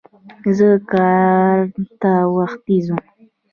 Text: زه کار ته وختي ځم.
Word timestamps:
زه 0.57 0.69
کار 0.91 1.59
ته 2.01 2.11
وختي 2.35 2.77
ځم. 2.85 2.99